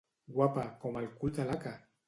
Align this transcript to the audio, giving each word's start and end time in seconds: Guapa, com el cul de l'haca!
Guapa, 0.37 0.63
com 0.85 0.97
el 1.03 1.07
cul 1.21 1.37
de 1.39 1.47
l'haca! 1.51 1.79